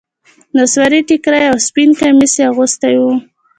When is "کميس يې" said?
1.99-2.43